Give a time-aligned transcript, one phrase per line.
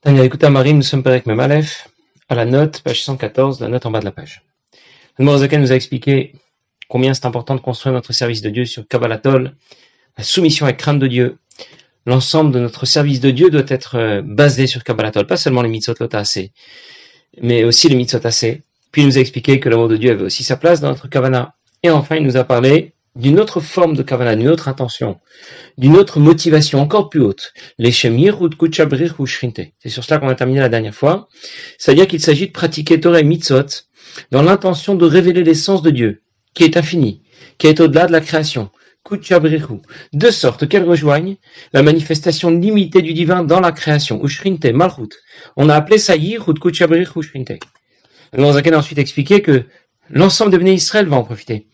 [0.00, 1.88] Tania, écoutez Marie, nous sommes avec Memalef,
[2.28, 4.44] à la note, page 114, la note en bas de la page.
[5.18, 6.34] Le Morazaken nous a expliqué
[6.88, 9.56] combien c'est important de construire notre service de Dieu sur Kabbalatol,
[10.16, 11.38] la soumission et crainte de Dieu.
[12.06, 15.68] L'ensemble de notre service de Dieu doit être euh, basé sur Kabbalatol, pas seulement les
[15.68, 16.52] mitzvot assez,
[17.42, 18.20] mais aussi les mitzvot.
[18.92, 21.08] Puis il nous a expliqué que l'amour de Dieu avait aussi sa place dans notre
[21.08, 21.56] Kavana.
[21.82, 25.18] Et enfin, il nous a parlé d'une autre forme de Kavana, d'une autre intention,
[25.76, 27.52] d'une autre motivation encore plus haute.
[27.76, 29.60] Les Shemir ou ou Shrinte.
[29.80, 31.28] C'est sur cela qu'on a terminé la dernière fois.
[31.78, 33.84] C'est-à-dire qu'il s'agit de pratiquer Torah et Mitzvot
[34.30, 36.22] dans l'intention de révéler l'essence de Dieu,
[36.54, 37.22] qui est infini,
[37.58, 38.70] qui est au-delà de la création.
[40.12, 41.36] De sorte qu'elle rejoigne
[41.72, 44.22] la manifestation limitée du divin dans la création.
[44.22, 45.16] Ushrinte, Malchut.
[45.56, 47.52] On a appelé ça Yirut Kuchabrichu Shrinte.
[48.32, 49.64] Alors Zaken a ensuite expliqué que
[50.10, 51.66] l'ensemble de Bnei Israël va en profiter.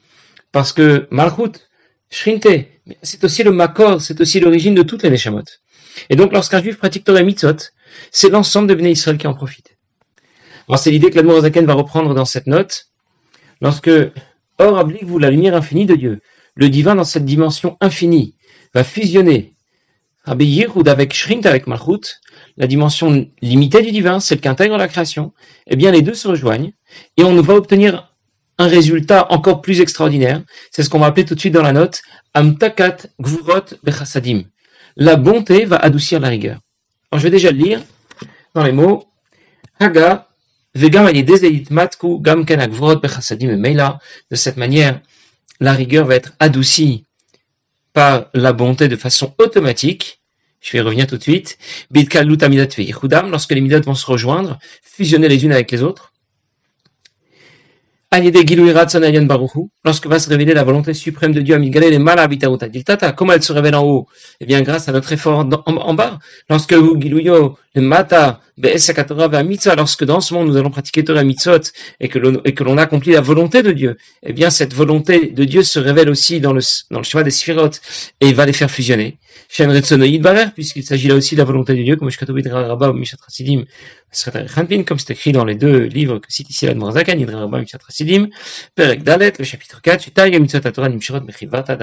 [0.54, 1.68] Parce que Malchut,
[2.10, 2.46] Shrinte,
[3.02, 5.42] c'est aussi le Makor, c'est aussi l'origine de toutes les Neshamot.
[6.10, 7.56] Et donc lorsqu'un juif pratique Torah Mitzot,
[8.12, 9.77] c'est l'ensemble de Bnei Israël qui en profite.
[10.68, 12.86] Alors c'est l'idée que l'Admorazaken va reprendre dans cette note.
[13.60, 13.91] Lorsque
[14.58, 16.20] Or oblique-vous la lumière infinie de Dieu,
[16.55, 18.36] le divin dans cette dimension infinie
[18.75, 19.56] va fusionner
[20.22, 22.20] Rabbi avec Shrint, avec Malchut,
[22.56, 25.32] la dimension limitée du divin, celle qu'intègre la création,
[25.66, 26.72] eh bien les deux se rejoignent
[27.16, 28.13] et on va obtenir
[28.58, 30.42] un résultat encore plus extraordinaire.
[30.70, 32.02] C'est ce qu'on va appeler tout de suite dans la note
[32.34, 34.44] Amtakat Gvurot Bechasadim.
[34.97, 36.60] La bonté va adoucir la rigueur.
[37.10, 37.82] Alors, je vais déjà le lire
[38.55, 39.05] dans les mots
[39.80, 40.28] Haga
[40.75, 41.10] Vegam
[41.70, 43.98] Matku Gam Bechasadim Meila.
[44.30, 45.00] De cette manière,
[45.60, 47.05] la rigueur va être adoucie
[47.92, 50.20] par la bonté de façon automatique.
[50.60, 51.58] Je vais revenir tout de suite.
[51.92, 56.13] Lorsque les midot vont se rejoindre, fusionner les unes avec les autres
[59.84, 61.54] lorsque va se révéler la volonté suprême de Dieu,
[63.12, 64.06] comment elle se révèle en haut?
[64.40, 66.18] Eh bien, grâce à notre effort en, bas.
[66.48, 66.74] Lorsque
[67.75, 68.41] le mata,
[69.77, 71.58] lorsque dans ce monde nous allons pratiquer Torah mitzvot
[72.00, 75.78] et que l'on accomplit la volonté de Dieu, eh bien, cette volonté de Dieu se
[75.78, 76.60] révèle aussi dans le,
[76.91, 77.81] dans le chemin des sphirotes
[78.21, 79.19] et va les faire fusionner.
[80.54, 82.10] Puisqu'il s'agit là aussi de la volonté de Dieu, comme
[84.84, 87.78] comme c'est écrit dans les deux livres que cite ici la Dmorazakan, Yidra Rabba Mishat
[87.88, 88.28] Hasidim,
[88.75, 91.77] Perek Dalet, le chapitre 4, Shitayga Mitzvot Torah Nimshirot Mechivata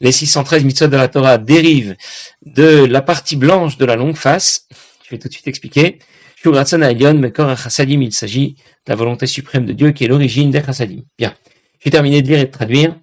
[0.00, 1.96] les 613 mitzvot de la Torah dérivent
[2.44, 4.66] de la partie blanche de la longue face,
[5.06, 6.00] je vais tout de suite expliquer,
[6.44, 11.02] il s'agit de la volonté suprême de Dieu qui est l'origine des Chassadim.
[11.16, 11.34] Bien,
[11.78, 12.96] j'ai terminé de lire et de traduire.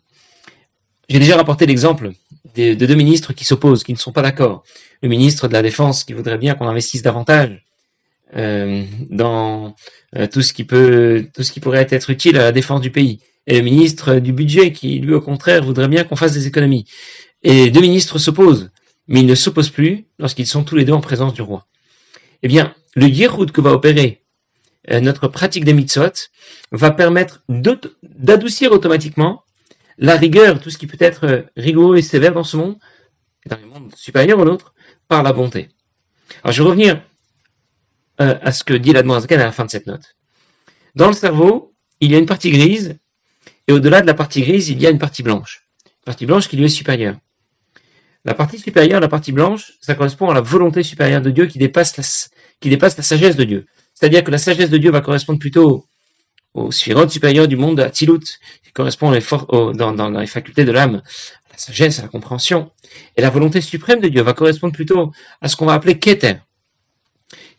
[1.08, 2.12] J'ai déjà rapporté l'exemple
[2.56, 4.64] de, deux ministres qui s'opposent, qui ne sont pas d'accord.
[5.02, 7.64] Le ministre de la Défense qui voudrait bien qu'on investisse davantage
[8.36, 9.76] euh, dans
[10.18, 12.92] euh, tout ce qui peut, tout ce qui pourrait être utile à la défense du
[12.92, 16.48] pays, et le ministre du budget qui, lui, au contraire, voudrait bien qu'on fasse des
[16.48, 16.86] économies.
[17.44, 18.72] Et les deux ministres s'opposent,
[19.08, 21.68] mais ils ne s'opposent plus lorsqu'ils sont tous les deux en présence du roi.
[22.44, 24.22] Eh bien, le yéhoud que va opérer
[24.92, 26.30] euh, notre pratique des mitzvot
[26.72, 27.42] va permettre
[28.04, 29.44] d'adoucir automatiquement
[29.98, 32.78] la rigueur, tout ce qui peut être euh, rigoureux et sévère dans ce monde,
[33.46, 34.74] dans le monde supérieur au nôtre,
[35.08, 35.70] par la bonté.
[36.44, 37.02] Alors je vais revenir
[38.20, 40.16] euh, à ce que dit l'Admorazakan à la fin de cette note.
[40.96, 42.98] Dans le cerveau, il y a une partie grise,
[43.68, 45.66] et au-delà de la partie grise, il y a une partie blanche.
[45.86, 47.16] Une partie blanche qui lui est supérieure.
[48.26, 51.58] La partie supérieure, la partie blanche, ça correspond à la volonté supérieure de Dieu qui
[51.58, 53.66] dépasse la, sagesse de Dieu.
[53.94, 55.86] C'est-à-dire que la sagesse de Dieu va correspondre plutôt
[56.54, 61.02] au sphirote supérieur du monde, à Tilut, qui correspond dans, les facultés de l'âme,
[61.50, 62.72] à la sagesse, à la compréhension.
[63.18, 66.36] Et la volonté suprême de Dieu va correspondre plutôt à ce qu'on va appeler Keter.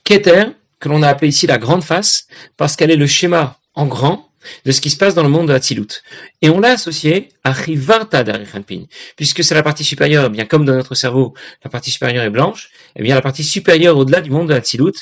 [0.05, 0.45] Keter,
[0.81, 2.27] que l'on a appelé ici la grande face,
[2.57, 4.31] parce qu'elle est le schéma en grand
[4.65, 6.03] de ce qui se passe dans le monde de Hatzilut.
[6.43, 8.85] Et on l'a associé à Rivarta d'Arichanpin,
[9.17, 11.35] puisque c'est la partie supérieure, bien comme dans notre cerveau,
[11.65, 14.55] la partie supérieure est blanche, et eh bien la partie supérieure au-delà du monde de
[14.55, 14.95] Hatzilut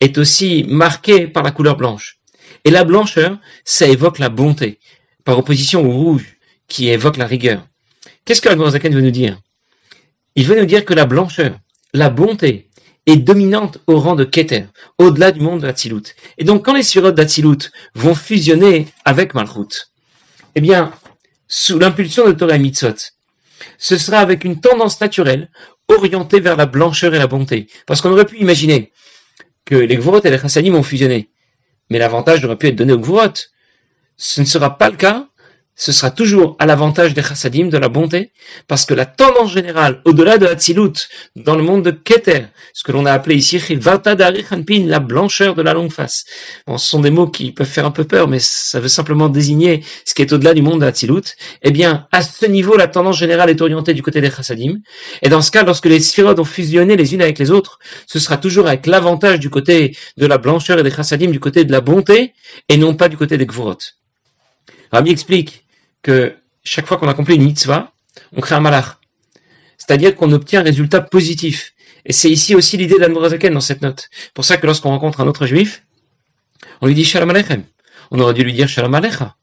[0.00, 2.18] est aussi marquée par la couleur blanche.
[2.64, 4.78] Et la blancheur, ça évoque la bonté,
[5.24, 6.36] par opposition au rouge,
[6.68, 7.66] qui évoque la rigueur.
[8.24, 9.40] Qu'est-ce que Zaken veut nous dire?
[10.34, 11.58] Il veut nous dire que la blancheur,
[11.94, 12.67] la bonté,
[13.08, 14.66] est dominante au rang de Keter,
[14.98, 16.02] au-delà du monde de.
[16.38, 19.88] Et donc, quand les sirotes d'Atsilut vont fusionner avec Malchut,
[20.54, 20.92] eh bien,
[21.48, 22.94] sous l'impulsion de Torah Mitzot,
[23.78, 25.50] ce sera avec une tendance naturelle
[25.88, 27.68] orientée vers la blancheur et la bonté.
[27.86, 28.92] Parce qu'on aurait pu imaginer
[29.64, 31.30] que les Gvorot et les Chassadim ont fusionné
[31.90, 33.34] mais l'avantage aurait pu être donné au Gvurot.
[34.16, 35.28] Ce ne sera pas le cas
[35.78, 38.32] ce sera toujours à l'avantage des chassadim, de la bonté,
[38.66, 42.90] parce que la tendance générale, au-delà de Hatzilut, dans le monde de Keter, ce que
[42.90, 43.60] l'on a appelé ici
[44.88, 46.24] la blancheur de la longue face.
[46.66, 49.28] Bon, ce sont des mots qui peuvent faire un peu peur, mais ça veut simplement
[49.28, 51.36] désigner ce qui est au-delà du monde de.
[51.62, 54.80] Eh bien, à ce niveau, la tendance générale est orientée du côté des chassadim.
[55.22, 57.78] Et dans ce cas, lorsque les sphérodes ont fusionné les unes avec les autres,
[58.08, 61.64] ce sera toujours avec l'avantage du côté de la blancheur et des chassadim, du côté
[61.64, 62.34] de la bonté,
[62.68, 63.78] et non pas du côté des gvurot.
[64.90, 65.67] Rabbi explique
[66.02, 66.34] que
[66.64, 67.92] chaque fois qu'on accomplit une mitzvah,
[68.36, 68.98] on crée un malach.
[69.76, 71.74] C'est-à-dire qu'on obtient un résultat positif.
[72.04, 74.08] Et c'est ici aussi l'idée d'Admorazaken dans cette note.
[74.34, 75.84] Pour ça que lorsqu'on rencontre un autre juif,
[76.80, 77.64] on lui dit Shalom Aleichem.
[78.10, 79.36] On aurait dû lui dire Shalom Alecha.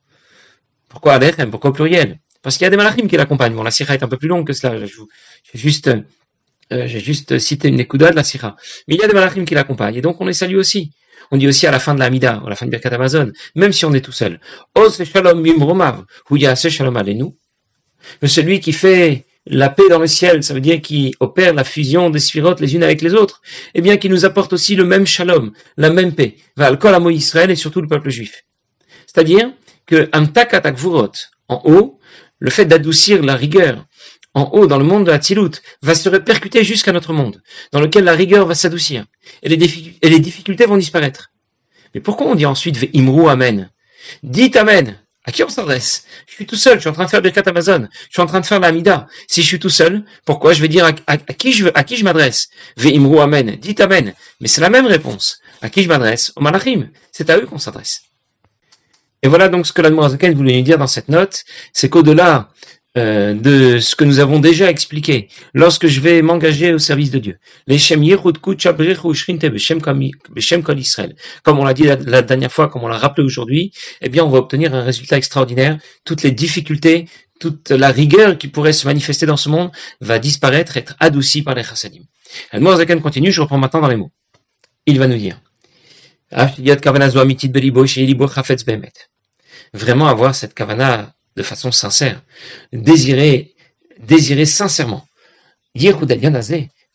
[0.90, 2.20] Pourquoi Aleichem Pourquoi au pluriel?
[2.42, 3.56] Parce qu'il y a des malachim qui l'accompagnent.
[3.56, 4.78] Bon, la sira est un peu plus longue que cela.
[4.78, 5.90] J'ai juste,
[6.72, 8.56] euh, juste cité une écouda de la sira.
[8.88, 9.96] Mais il y a des malachim qui l'accompagnent.
[9.96, 10.92] Et donc on les salue aussi.
[11.32, 13.32] On dit aussi à la fin de la Mida, à la fin de Birkat Amazon,
[13.56, 14.40] même si on est tout seul.
[14.76, 16.06] Os shalom mimromav,
[16.56, 17.34] shalom.
[18.22, 21.64] Mais celui qui fait la paix dans le ciel, ça veut dire qui opère la
[21.64, 23.42] fusion des sphirotes les unes avec les autres,
[23.74, 27.14] eh bien qui nous apporte aussi le même shalom, la même paix, va al kol
[27.14, 28.44] Israël et surtout le peuple juif.
[29.06, 29.52] C'est-à-dire
[29.86, 30.64] que amtakat
[31.48, 32.00] en haut,
[32.40, 33.86] le fait d'adoucir la rigueur,
[34.36, 37.42] en haut, dans le monde de la Tzilut, va se répercuter jusqu'à notre monde,
[37.72, 39.06] dans lequel la rigueur va s'adoucir,
[39.42, 41.32] et, les difficultés vont disparaître.
[41.96, 43.72] Mais pourquoi on dit ensuite Imru Amen?
[44.22, 46.06] Dites Amen à qui on s'adresse?
[46.28, 48.28] Je suis tout seul, je suis en train de faire Birkat Amazon, je suis en
[48.28, 49.08] train de faire l'Amida.
[49.28, 52.04] Si je suis tout seul, pourquoi je vais dire à, qui je à qui je
[52.04, 52.50] m'adresse?
[52.78, 54.14] Imru Amen, dites Amen.
[54.42, 55.40] Mais c'est la même réponse.
[55.62, 56.34] À qui je m'adresse?
[56.36, 56.90] Au Malachim.
[57.12, 58.04] C'est à eux qu'on s'adresse.
[59.24, 62.50] Et voilà donc ce que l'Admorazaken voulait nous dire dans cette note, c'est qu'au-delà
[62.98, 67.20] euh, de ce que nous avons déjà expliqué lorsque je vais m'engager au service de
[67.20, 67.38] Dieu.
[71.44, 74.30] Comme on l'a dit la, dernière fois, comme on l'a rappelé aujourd'hui, eh bien, on
[74.30, 75.78] va obtenir un résultat extraordinaire.
[76.06, 77.10] Toutes les difficultés,
[77.42, 81.54] toute la rigueur qui pourrait se manifester dans ce monde va disparaître, être adoucie par
[81.56, 82.04] les chassadim.
[82.54, 84.12] Zakan continue, je reprends maintenant dans les mots.
[84.86, 85.42] Il va nous dire.
[89.74, 92.22] Vraiment avoir cette kavana de façon sincère,
[92.74, 93.56] désirer,
[94.00, 95.06] désirer sincèrement.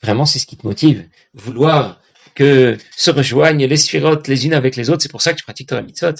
[0.02, 1.06] Vraiment, c'est ce qui te motive.
[1.34, 2.00] Vouloir
[2.34, 5.02] que se rejoignent les sphirotes les unes avec les autres.
[5.02, 6.14] C'est pour ça que tu pratiques Torah Mitzvot.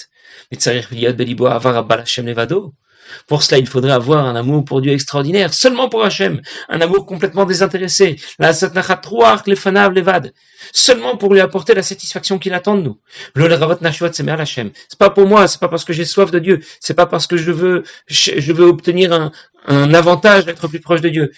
[3.27, 7.07] Pour cela, il faudrait avoir un amour pour Dieu extraordinaire, seulement pour Hachem, un amour
[7.07, 8.53] complètement désintéressé, la
[9.89, 10.33] levad,
[10.73, 12.99] seulement pour lui apporter la satisfaction qu'il attend de nous.
[13.37, 17.27] C'est pas pour moi, c'est pas parce que j'ai soif de Dieu, c'est pas parce
[17.27, 19.33] que je veux, je veux obtenir un,
[19.67, 21.33] un avantage d'être plus proche de Dieu.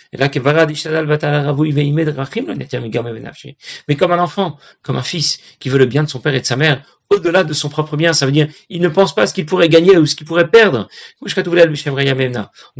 [3.88, 6.40] Mais comme un enfant, comme un fils qui veut le bien de son père et
[6.40, 9.22] de sa mère, au-delà de son propre bien, ça veut dire, il ne pense pas
[9.22, 10.88] à ce qu'il pourrait gagner ou ce qu'il pourrait perdre.
[11.20, 11.26] En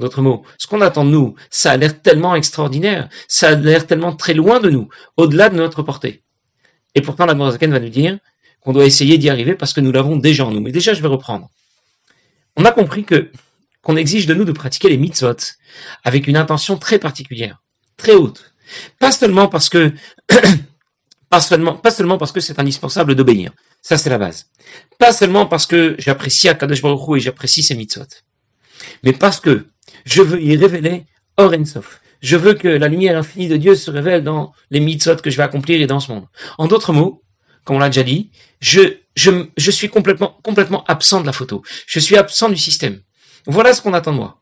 [0.01, 3.87] d'autres mots, ce qu'on attend de nous, ça a l'air tellement extraordinaire, ça a l'air
[3.87, 6.23] tellement très loin de nous, au-delà de notre portée.
[6.95, 8.19] Et pourtant, la Morazaken va nous dire
[8.61, 10.61] qu'on doit essayer d'y arriver parce que nous l'avons déjà en nous.
[10.61, 11.49] Mais déjà, je vais reprendre.
[12.57, 13.31] On a compris que
[13.83, 15.37] qu'on exige de nous de pratiquer les mitzvot
[16.05, 17.63] avec une intention très particulière,
[17.97, 18.55] très haute.
[18.99, 19.93] Pas seulement parce que,
[21.29, 23.53] pas seulement, pas seulement parce que c'est indispensable d'obéir.
[23.83, 24.47] Ça, c'est la base.
[24.99, 28.07] Pas seulement parce que j'apprécie Akadosh Baruch et j'apprécie ces mitzvot.
[29.03, 29.67] Mais parce que
[30.05, 31.07] je veux y révéler
[31.37, 32.01] Orensof.
[32.21, 35.37] Je veux que la lumière infinie de Dieu se révèle dans les mitzvot que je
[35.37, 36.27] vais accomplir et dans ce monde.
[36.57, 37.23] En d'autres mots,
[37.65, 38.31] comme on l'a déjà dit,
[38.61, 38.99] je,
[39.59, 41.63] suis complètement absent de la photo.
[41.87, 43.01] Je suis absent du système.
[43.47, 44.39] Voilà ce qu'on attend de moi.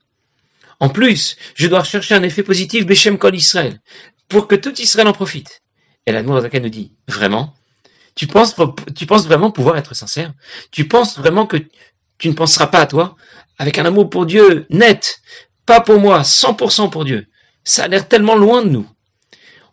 [0.78, 3.80] En plus, je dois rechercher un effet positif Beshem Kol Israël,
[4.28, 5.62] pour que tout Israël en profite.
[6.06, 7.54] Et la Nourazaka nous dit, vraiment
[8.14, 8.54] tu penses,
[8.94, 10.32] tu penses vraiment pouvoir être sincère?
[10.70, 11.56] Tu penses vraiment que
[12.18, 13.16] tu ne penseras pas à toi?
[13.58, 15.20] Avec un amour pour Dieu net,
[15.66, 17.26] pas pour moi, 100% pour Dieu
[17.64, 18.86] Ça a l'air tellement loin de nous.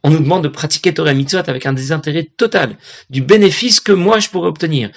[0.04, 2.78] On nous demande de pratiquer Torah Mitzvot avec un désintérêt total
[3.10, 4.92] du bénéfice que moi je pourrais obtenir.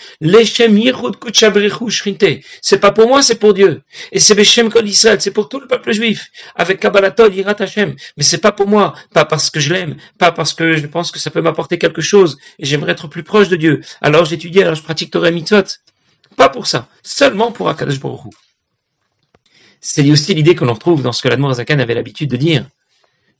[2.63, 3.83] C'est pas pour moi, c'est pour Dieu.
[4.13, 6.31] Et c'est Beshem Kol c'est pour tout le peuple juif.
[6.55, 7.95] Avec Kabbalatol, Yirat Hashem.
[8.17, 8.95] Mais c'est pas pour moi.
[9.13, 9.97] Pas parce que je l'aime.
[10.19, 12.39] Pas parce que je pense que ça peut m'apporter quelque chose.
[12.59, 13.81] Et j'aimerais être plus proche de Dieu.
[14.01, 15.65] Alors j'étudie, alors je pratique Torah Mitzvot.
[16.37, 16.89] Pas pour ça.
[17.03, 18.33] Seulement pour Akadosh Baruch
[19.81, 22.67] C'est aussi l'idée que l'on retrouve dans ce que l'Admor Zakan avait l'habitude de dire.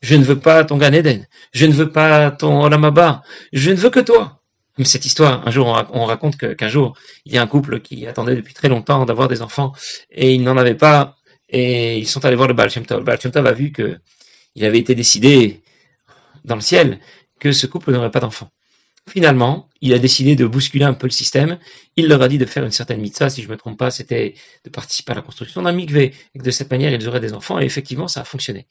[0.01, 1.27] Je ne veux pas ton Gan Eden.
[1.53, 3.23] Je ne veux pas ton Olamaba.
[3.53, 4.41] Je ne veux que toi.
[4.79, 8.07] Mais cette histoire, un jour, on raconte qu'un jour, il y a un couple qui
[8.07, 9.73] attendait depuis très longtemps d'avoir des enfants
[10.11, 11.17] et ils n'en avaient pas
[11.49, 12.85] et ils sont allés voir le Baal Shem.
[12.89, 13.99] Le Baal a vu que
[14.55, 15.63] il avait été décidé
[16.45, 16.99] dans le ciel
[17.39, 18.51] que ce couple n'aurait pas d'enfants.
[19.09, 21.59] Finalement, il a décidé de bousculer un peu le système.
[21.97, 24.35] Il leur a dit de faire une certaine mitzvah, si je me trompe pas, c'était
[24.65, 27.61] de participer à la construction d'un mikvé, et de cette manière, ils auraient des enfants,
[27.61, 28.67] et effectivement, ça a fonctionné.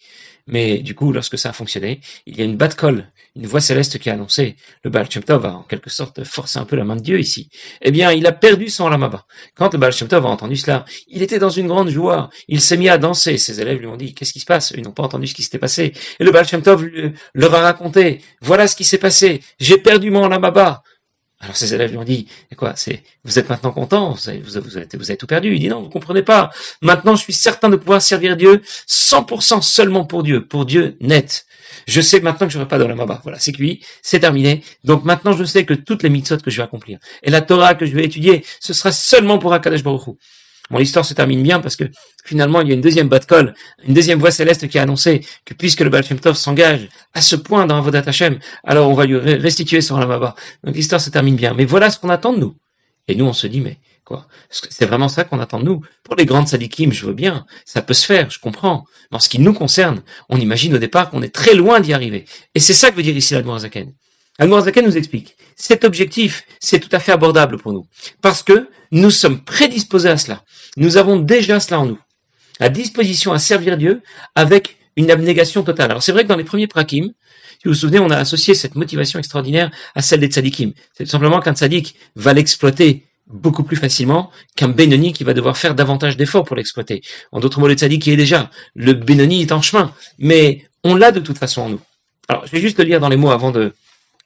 [0.48, 3.62] Mais du coup, lorsque ça a fonctionné, il y a une batte colle, une voix
[3.62, 6.84] céleste qui a annoncé, le Baal Shem a en quelque sorte forcé un peu la
[6.84, 7.50] main de Dieu ici.
[7.82, 9.26] Eh bien, il a perdu son lamaba.
[9.56, 12.62] Quand le Baal Shem Tov a entendu cela, il était dans une grande joie, il
[12.62, 14.74] s'est mis à danser, ses élèves lui ont dit, qu'est-ce qui se passe?
[14.76, 15.94] Ils n'ont pas entendu ce qui s'était passé.
[16.20, 16.64] Et le Baal Shem
[17.34, 20.84] leur a raconté, voilà ce qui s'est passé, j'ai perdu mon lamaba.
[21.42, 22.28] Alors ses élèves lui ont dit,
[22.58, 25.54] quoi, c'est, vous êtes maintenant content, vous avez, vous, avez, vous tout perdu.
[25.54, 26.52] Il dit non, vous comprenez pas.
[26.82, 31.46] Maintenant, je suis certain de pouvoir servir Dieu 100% seulement pour Dieu, pour Dieu net.
[31.88, 33.22] Je sais maintenant que je n'aurai pas de la maba.
[33.24, 34.64] Voilà, c'est cuit, c'est terminé.
[34.84, 37.74] Donc maintenant, je sais que toutes les mitzvot que je vais accomplir et la Torah
[37.74, 40.12] que je vais étudier, ce sera seulement pour Akadosh Baruch Hu.
[40.70, 41.86] Bon, l'histoire se termine bien parce que
[42.24, 43.54] finalement, il y a une deuxième batte colle,
[43.88, 46.04] une deuxième voix céleste qui a annoncé que puisque le Baal
[46.36, 50.36] s'engage à ce point dans Avodat Hashem, alors on va lui restituer son Lamaba.
[50.64, 51.54] Donc l'histoire se termine bien.
[51.54, 52.56] Mais voilà ce qu'on attend de nous.
[53.08, 54.28] Et nous, on se dit, mais quoi?
[54.52, 55.82] C'est vraiment ça qu'on attend de nous.
[56.04, 58.86] Pour les grandes sadikim, je veux bien, ça peut se faire, je comprends.
[59.10, 61.94] Mais en ce qui nous concerne, on imagine au départ qu'on est très loin d'y
[61.94, 62.26] arriver.
[62.54, 63.94] Et c'est ça que veut dire ici la Zaken.
[64.40, 67.86] Zaken nous explique, cet objectif, c'est tout à fait abordable pour nous.
[68.22, 70.44] Parce que nous sommes prédisposés à cela.
[70.78, 72.00] Nous avons déjà cela en nous.
[72.60, 74.02] La disposition à servir Dieu
[74.36, 75.92] avec une abnégation totale.
[75.92, 77.12] Alors c'est vrai que dans les premiers prakim,
[77.50, 80.74] si vous vous souvenez, on a associé cette motivation extraordinaire à celle des tzadikim.
[80.94, 85.58] C'est tout simplement qu'un tzadik va l'exploiter beaucoup plus facilement qu'un Benoni qui va devoir
[85.58, 87.02] faire davantage d'efforts pour l'exploiter.
[87.32, 90.96] En d'autres mots, le tzadik qui est déjà, le Benoni est en chemin, mais on
[90.96, 91.82] l'a de toute façon en nous.
[92.28, 93.74] Alors, je vais juste le lire dans les mots avant de,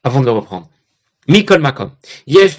[0.04, 0.68] avant de le reprendre.
[1.28, 1.90] Mikol makom.
[2.26, 2.56] Yesh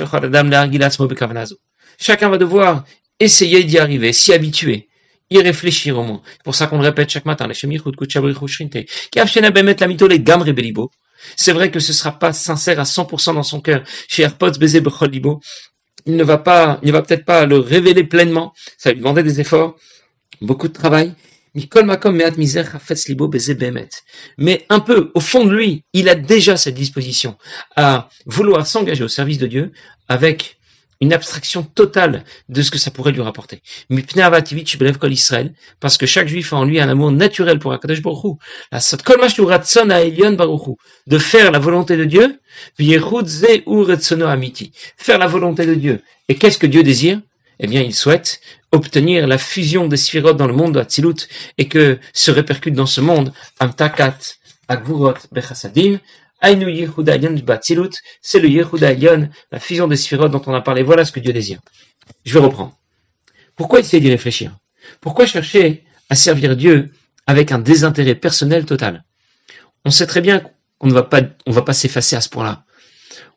[1.98, 2.84] Chacun va devoir
[3.20, 4.90] essayer d'y arriver, s'y habituer,
[5.30, 6.22] y réfléchir au moins.
[6.30, 7.48] C'est pour ça qu'on le répète chaque matin.
[11.38, 13.84] C'est vrai que ce ne sera pas sincère à 100% dans son cœur.
[14.08, 14.28] Chez
[16.08, 18.54] il ne va pas, il ne va peut-être pas le révéler pleinement.
[18.78, 19.76] Ça lui demander des efforts,
[20.42, 21.14] beaucoup de travail.
[24.38, 27.38] Mais un peu, au fond de lui, il a déjà cette disposition
[27.76, 29.72] à vouloir s'engager au service de Dieu
[30.10, 30.58] avec
[31.02, 33.62] une abstraction totale de ce que ça pourrait lui rapporter.
[35.12, 38.38] Israël, parce que chaque juif a en lui un amour naturel pour Akadosh Baruch
[41.08, 42.40] de faire la volonté de Dieu,
[44.98, 46.02] faire la volonté de Dieu.
[46.30, 47.22] Et qu'est-ce que Dieu désire?
[47.60, 51.68] Eh bien, il souhaite obtenir la fusion des sphirotes dans le monde de Hatzilut et
[51.68, 54.18] que se répercute dans ce monde Amtakat,
[54.68, 56.00] Agvurot, Bechasadim,
[56.42, 57.18] Ainu Yehuda
[58.22, 58.94] c'est le Yehuda
[59.52, 60.84] la fusion des sphirotes dont on a parlé.
[60.84, 61.60] Voilà ce que Dieu désire.
[62.26, 62.78] Je vais reprendre.
[63.56, 64.56] Pourquoi essayer d'y réfléchir?
[65.02, 66.92] Pourquoi chercher à servir Dieu
[67.26, 69.04] avec un désintérêt personnel total?
[69.86, 70.44] On sait très bien
[70.78, 72.66] qu'on ne va pas, on va pas s'effacer à ce point-là.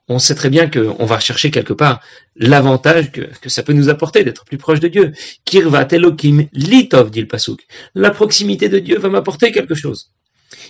[0.08, 2.00] On sait très bien qu'on va chercher quelque part
[2.36, 5.12] l'avantage que, que, ça peut nous apporter d'être plus proche de Dieu.
[5.44, 7.66] Kirvat Elohim litov, dit le Pasuk.
[7.94, 10.10] La proximité de Dieu va m'apporter quelque chose.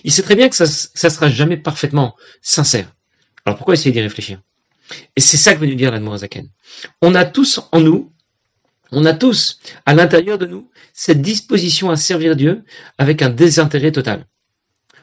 [0.05, 2.93] Il sait très bien que ça ne sera jamais parfaitement sincère.
[3.45, 4.41] Alors pourquoi essayer d'y réfléchir?
[5.17, 6.49] Et c'est ça que veut nous dire l'Admorazaken.
[7.03, 8.13] On a tous en nous,
[8.91, 12.65] on a tous à l'intérieur de nous cette disposition à servir Dieu
[12.97, 14.27] avec un désintérêt total.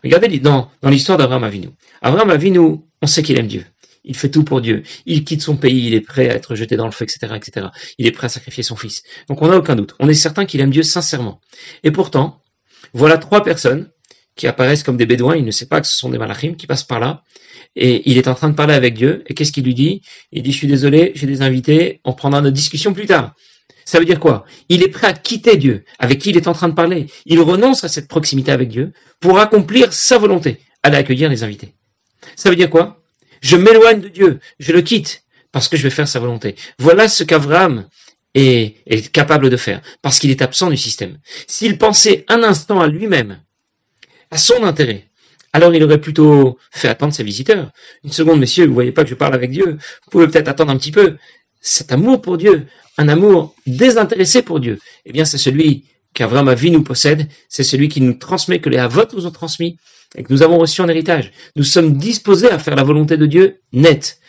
[0.03, 1.69] Regardez dans, dans l'histoire d'Abraham Avinu.
[2.01, 2.59] Abraham Avinu,
[3.01, 3.65] on sait qu'il aime Dieu.
[4.05, 4.83] Il fait tout pour Dieu.
[5.05, 7.67] Il quitte son pays, il est prêt à être jeté dans le feu, etc., etc.
[7.97, 9.03] Il est prêt à sacrifier son fils.
[9.27, 9.95] Donc on n'a aucun doute.
[9.99, 11.41] On est certain qu'il aime Dieu sincèrement.
[11.83, 12.41] Et pourtant,
[12.93, 13.89] voilà trois personnes
[14.35, 16.67] qui apparaissent comme des bédouins, il ne sait pas que ce sont des malachim qui
[16.67, 17.23] passent par là,
[17.75, 20.01] et il est en train de parler avec Dieu, et qu'est-ce qu'il lui dit?
[20.31, 23.33] Il dit, je suis désolé, j'ai des invités, on prendra notre discussion plus tard.
[23.85, 24.45] Ça veut dire quoi?
[24.67, 27.07] Il est prêt à quitter Dieu, avec qui il est en train de parler.
[27.25, 31.75] Il renonce à cette proximité avec Dieu pour accomplir sa volonté, aller accueillir les invités.
[32.35, 33.04] Ça veut dire quoi?
[33.45, 36.55] Je m'éloigne de Dieu, je le quitte, parce que je vais faire sa volonté.
[36.79, 37.87] Voilà ce qu'Avraham
[38.33, 41.19] est, est capable de faire, parce qu'il est absent du système.
[41.45, 43.39] S'il pensait un instant à lui-même,
[44.31, 45.09] à son intérêt.
[45.53, 47.71] Alors il aurait plutôt fait attendre ses visiteurs.
[48.03, 49.73] Une seconde, messieurs, vous voyez pas que je parle avec Dieu.
[49.73, 51.15] Vous pouvez peut-être attendre un petit peu.
[51.61, 52.65] Cet amour pour Dieu,
[52.97, 55.85] un amour désintéressé pour Dieu, eh bien c'est celui
[56.15, 59.77] qu'Avram vie nous possède, c'est celui qui nous transmet, que les Avot nous ont transmis,
[60.15, 61.31] et que nous avons reçu en héritage.
[61.55, 64.19] Nous sommes disposés à faire la volonté de Dieu nette.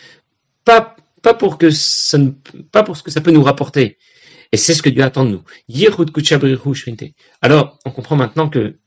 [0.65, 2.19] Pas, pas pour que ça
[2.73, 3.99] pas pour ce que ça peut nous rapporter.
[4.53, 5.43] Et c'est ce que Dieu attend de nous.
[7.43, 8.79] Alors, on comprend maintenant que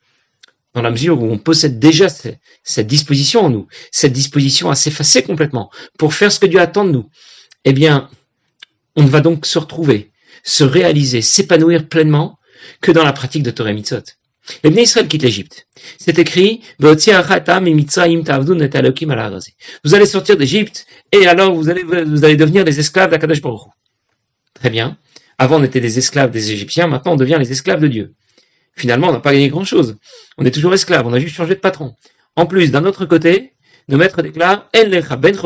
[0.74, 5.24] dans la mesure où on possède déjà cette disposition en nous, cette disposition à s'effacer
[5.24, 7.10] complètement pour faire ce que Dieu attend de nous,
[7.66, 8.10] eh bien,
[8.96, 10.12] on va donc se retrouver,
[10.44, 12.39] se réaliser, s'épanouir pleinement
[12.82, 14.04] que dans la pratique de Torah Mitzot.
[14.64, 15.68] Les Bnei Israël quittent l'Égypte.
[15.98, 16.88] C'est écrit, vous
[19.94, 23.68] allez sortir d'Égypte et alors vous allez, devenir les esclaves d'Akadosh Baruch
[24.54, 24.98] Très bien.
[25.38, 28.14] Avant, on était des esclaves des Égyptiens, maintenant on devient les esclaves de Dieu.
[28.76, 29.98] Finalement, on n'a pas gagné grand-chose.
[30.38, 31.96] On est toujours esclaves, on a juste changé de patron.
[32.36, 33.54] En plus, d'un autre côté,
[33.88, 35.38] nos maîtres déclarent ben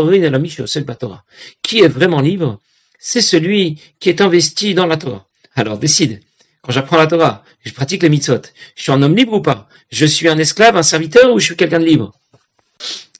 [1.61, 2.59] Qui est vraiment libre?
[2.99, 5.27] C'est celui qui est investi dans la Torah.
[5.55, 6.21] Alors décide.
[6.65, 8.41] Quand j'apprends la Torah, je pratique les mitzvot,
[8.77, 9.67] je suis un homme libre ou pas?
[9.91, 12.13] Je suis un esclave, un serviteur ou je suis quelqu'un de libre?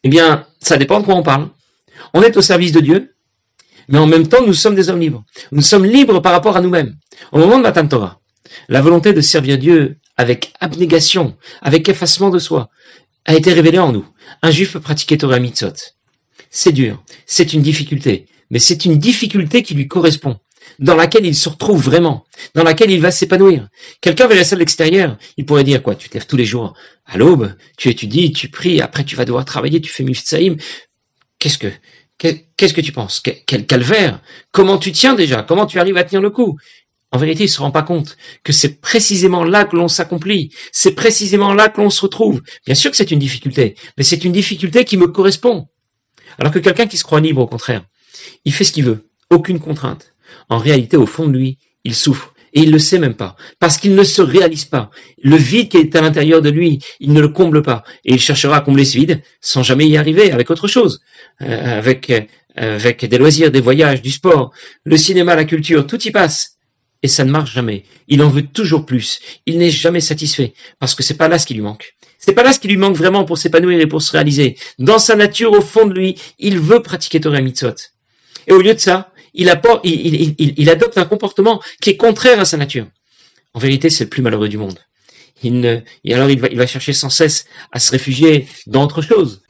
[0.04, 1.50] Eh bien, ça dépend de quoi on parle.
[2.14, 3.16] On est au service de Dieu,
[3.90, 5.26] mais en même temps, nous sommes des hommes libres.
[5.52, 6.96] Nous sommes libres par rapport à nous-mêmes.
[7.34, 8.22] Au moment de Matan Torah,
[8.70, 12.70] la volonté de servir Dieu avec abnégation, avec effacement de soi,
[13.26, 14.06] a été révélée en nous.
[14.42, 15.74] Un juif peut pratiquer Torah Mitzot.
[16.50, 20.40] C'est dur, c'est une difficulté, mais c'est une difficulté qui lui correspond,
[20.80, 23.70] dans laquelle il se retrouve vraiment, dans laquelle il va s'épanouir.
[24.02, 25.96] Quelqu'un verrait ça de l'extérieur, il pourrait dire quoi?
[25.96, 26.74] Tu te lèves tous les jours
[27.06, 30.58] à l'aube, tu étudies, tu pries, après tu vas devoir travailler, tu fais Mifsaïm.
[31.40, 31.72] Qu'est-ce que
[32.58, 33.22] qu'est-ce que tu penses?
[33.22, 35.44] Quel calvaire Comment tu tiens déjà?
[35.44, 36.58] Comment tu arrives à tenir le coup?
[37.12, 40.94] En vérité, il se rend pas compte que c'est précisément là que l'on s'accomplit, c'est
[40.94, 42.42] précisément là que l'on se retrouve.
[42.66, 45.68] Bien sûr que c'est une difficulté, mais c'est une difficulté qui me correspond.
[46.40, 47.86] Alors que quelqu'un qui se croit libre, au contraire,
[48.46, 50.13] il fait ce qu'il veut, aucune contrainte.
[50.50, 52.34] En réalité, au fond de lui, il souffre.
[52.56, 54.92] Et il ne le sait même pas, parce qu'il ne se réalise pas.
[55.24, 57.84] Le vide qui est à l'intérieur de lui, il ne le comble pas.
[58.06, 61.02] Et il cherchera à combler ce vide sans jamais y arriver, avec autre chose,
[61.42, 62.22] euh, avec, euh,
[62.56, 64.52] avec des loisirs, des voyages, du sport,
[64.84, 66.60] le cinéma, la culture, tout y passe
[67.04, 67.84] et ça ne marche jamais.
[68.08, 69.20] Il en veut toujours plus.
[69.46, 71.96] Il n'est jamais satisfait parce que c'est pas là ce qui lui manque.
[72.18, 74.58] C'est pas là ce qui lui manque vraiment pour s'épanouir et pour se réaliser.
[74.80, 77.76] Dans sa nature, au fond de lui, il veut pratiquer Torah Mitzvot.
[78.48, 82.88] Et au lieu de ça, il, adopte un comportement qui est contraire à sa nature.
[83.54, 84.80] En vérité, c'est le plus malheureux du monde.
[85.44, 89.42] Il et alors il va, chercher sans cesse à se réfugier dans autre chose.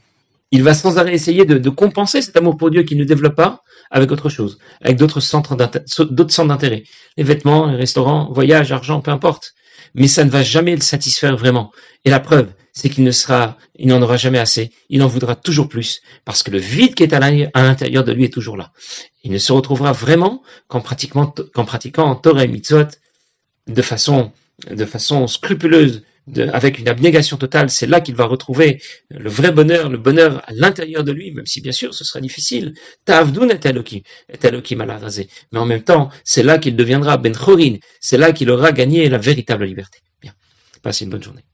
[0.50, 3.62] Il va sans arrêt essayer de, compenser cet amour pour Dieu qu'il ne développe pas
[3.90, 6.84] avec autre chose, avec d'autres centres d'intérêt.
[7.16, 9.54] Les vêtements, les restaurants, voyages, argent, peu importe.
[9.94, 11.70] Mais ça ne va jamais le satisfaire vraiment.
[12.04, 14.72] Et la preuve, c'est qu'il ne sera, il n'en aura jamais assez.
[14.88, 16.02] Il en voudra toujours plus.
[16.24, 18.72] Parce que le vide qui est à l'intérieur de lui est toujours là.
[19.22, 22.88] Il ne se retrouvera vraiment qu'en pratiquant, qu'en pratiquant Torah et Mitzvot
[23.68, 24.32] de façon,
[24.70, 26.02] de façon scrupuleuse,
[26.52, 30.52] avec une abnégation totale, c'est là qu'il va retrouver le vrai bonheur, le bonheur à
[30.52, 32.74] l'intérieur de lui, même si bien sûr ce sera difficile.
[33.04, 34.00] Ta'avdun et Elohim,
[34.30, 34.86] et Elohim
[35.52, 39.08] Mais en même temps, c'est là qu'il deviendra Ben Chorin, c'est là qu'il aura gagné
[39.08, 39.98] la véritable liberté.
[40.22, 40.32] Bien.
[40.82, 41.44] Passez une bonne journée.